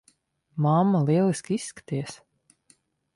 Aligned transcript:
Mamma, 0.65 1.01
lieliski 1.09 1.57
izskaties. 1.59 2.17